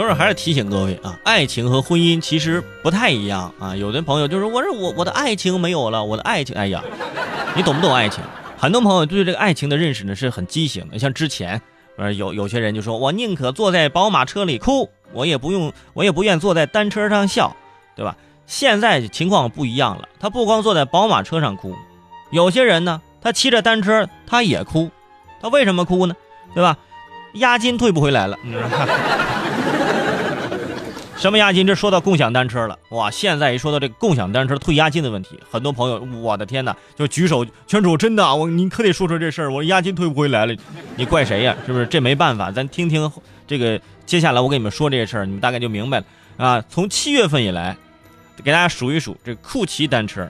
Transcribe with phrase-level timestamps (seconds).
[0.00, 3.76] 所以说还是提醒各位啊，爱情和婚姻其实不太一样啊。
[3.76, 6.82] 有的朋友就是我说我我的爱情没有了，我的爱情，哎呀，
[7.54, 8.24] 你懂不懂爱情？
[8.56, 10.98] 很多朋友对这个爱情的认识呢是很畸形的。
[10.98, 11.60] 像之前，
[11.98, 17.54] 呃，有有些人就说我宁可坐在宝马车里哭，我也不用，我也不愿坐在单车上笑，
[17.94, 18.16] 对吧？
[18.46, 21.76] 现在情况不一样了，他不光坐在宝马车上哭，
[22.30, 24.90] 有些人呢，他骑着单车他也哭，
[25.42, 26.16] 他为什么哭呢？
[26.54, 26.78] 对吧？
[27.34, 28.36] 押金退不回来了。
[31.16, 31.66] 什么押金？
[31.66, 33.10] 这说到共享单车了，哇！
[33.10, 40.56] 现在一说到这个共享单车退押金的问题，很多朋友，我的天哪，就举手圈主，真的，我你可得说说这事儿，我押金退不回来了，
[40.96, 41.54] 你怪谁呀？
[41.66, 41.84] 是不是？
[41.84, 43.12] 这没办法，咱听听
[43.46, 46.04] 这个，接下来我给你们说这些事儿，你们大概就明白了
[46.38, 46.64] 啊。
[46.70, 47.76] 从七月份以来，
[48.42, 50.26] 给大家数一数，这酷骑单车、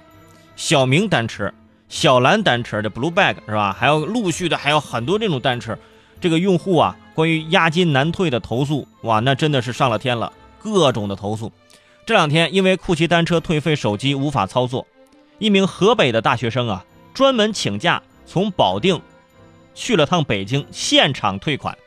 [0.57, 1.53] 小明单车、
[1.89, 3.73] 小蓝单车的 Blue Bag 是吧？
[3.79, 5.79] 还有陆续的还有很多这种单车，
[6.21, 10.33] 这个用户啊，关于押金难退的投诉，哇，那真的是上了天了。
[10.63, 11.51] 各种的投诉，
[12.05, 14.87] 这两天因为酷骑单车退费手机无法操作，
[15.39, 19.01] 一名河北的大学生啊，专门请假从保定
[19.75, 21.79] 去了趟北京现场退款。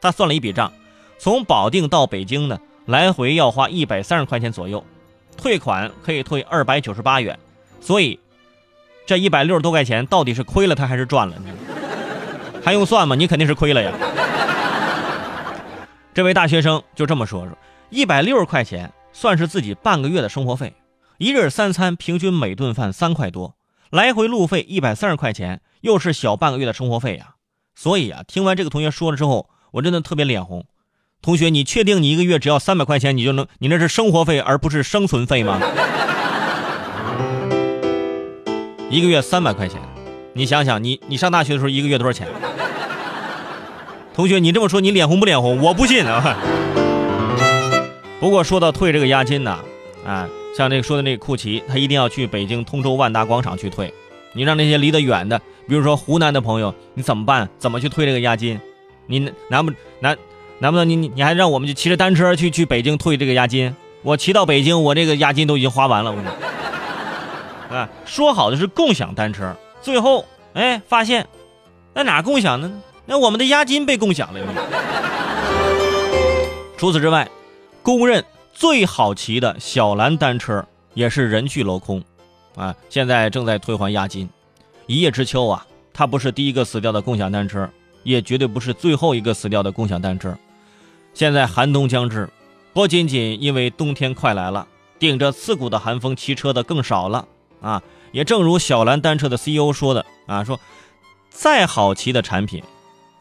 [0.00, 0.72] 他算了一笔账，
[1.18, 4.82] 从保定到北京呢，来回要花一百三十块钱左右，
[5.36, 7.38] 退款可以退二百九十八元，
[7.82, 8.18] 所以
[9.04, 11.44] 这一百六十多块钱到底是亏了他还是赚了呢？
[12.66, 13.14] 还用算吗？
[13.14, 13.92] 你肯定是亏了呀。
[16.12, 17.56] 这位大学生就这么说说。
[17.90, 20.74] 一百六十块钱算是自己半个月的生活费，
[21.18, 23.54] 一日三餐平均每顿饭三块多，
[23.90, 27.34] 来回路费一百三十块钱，又是小半个月的生活费呀。
[27.76, 30.66] 所以啊，听完这个同学说了之后，我真的特别脸红。
[31.22, 33.46] 同学，你确定你一个月只要三百块钱，你就能？
[33.60, 35.60] 你那是生活费而不是生存费吗？
[38.90, 39.80] 一个月三百块钱，
[40.32, 42.26] 你想想，你你上大学的时候一个月多少钱？
[44.16, 45.60] 同学，你这么说，你脸红不脸红？
[45.60, 46.34] 我不信啊。
[48.18, 49.58] 不过说到退这个押金呢，
[50.06, 53.92] 啊，像这个说的那个库奇，他一定要去北京通州万达广场去退。
[54.32, 57.46] 你让那些离得远的，比如说湖南的朋友，你怎么办？
[57.58, 58.58] 怎么去退这个押金？
[59.06, 59.70] 你难不
[60.00, 60.16] 难？
[60.60, 63.76] 难不能你你你还让我们去骑着单车去去北京退这个押金？
[64.00, 66.10] 我骑到北京，我这个押金都已经花完了。
[66.10, 70.24] 我跟你啊，说好的是共享单车，最后
[70.54, 71.26] 哎发现，
[71.92, 72.72] 那哪共享呢？
[73.06, 74.40] 那我们的押金被共享了。
[76.76, 77.26] 除此之外。
[77.82, 82.02] 公认最好骑的小蓝单车也是人去楼空，
[82.56, 84.28] 啊，现在正在退还押金。
[84.88, 85.64] 一叶知秋啊，
[85.94, 87.70] 它不是第一个死掉的共享单车，
[88.02, 90.36] 也绝对不是最后一个死掉的共享单车。
[91.14, 92.28] 现在寒冬将至，
[92.72, 94.66] 不仅仅因为冬天快来了，
[94.98, 97.24] 顶着刺骨的寒风骑车的更少了
[97.60, 97.80] 啊。
[98.10, 100.58] 也正如小蓝单车的 CEO 说的啊，说
[101.30, 102.64] 再好骑的产品。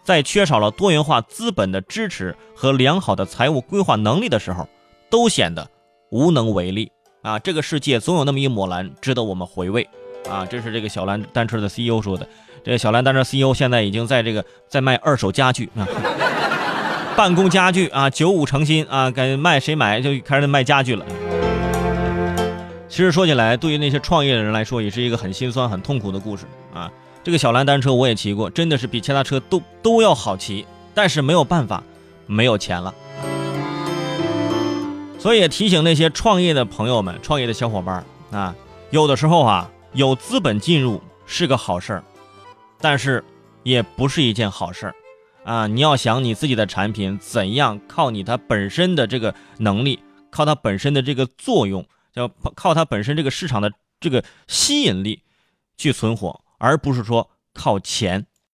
[0.05, 4.69] 在缺少了多元化资本的支持和良好的财务规划能力的时候，
[5.09, 5.67] 都显得
[6.11, 6.91] 无能为力
[7.23, 7.39] 啊！
[7.39, 9.89] 这个世界总有那么一抹蓝值得我们回味
[10.29, 10.45] 啊！
[10.45, 12.27] 这是这个小蓝单车的 CEO 说的。
[12.63, 15.87] 这个小蓝单车 CEO 现在已经在这个在卖二手家具啊，
[17.17, 21.03] 办公家具啊，九五成新啊，该卖谁买就开始卖家具了。
[22.87, 26.91] 其实说起来，对于那些创业的人来说，也是一个很心酸、很痛苦的故事啊。
[27.25, 30.63] 这个小蓝单车我也骑过，真的是比其他车都都要好骑，
[30.93, 31.83] 但是没有办法，
[32.27, 32.93] 没有钱了。
[35.17, 38.55] 所以提醒那些创业的朋友们、创业的小伙伴啊，
[38.91, 42.03] 有的时候啊，有资本进入是个好事儿，
[42.79, 43.23] 但是
[43.63, 44.95] 也不是一件好事儿
[45.45, 45.65] 啊。
[45.65, 49.99] 你要想你自己的产品怎样靠你它本身的这个能力，
[50.29, 55.23] 靠它本身的这个作用，要靠它本身这个市场的这个吸引力
[55.75, 56.44] 去存活。
[56.57, 58.27] 而不是说靠钱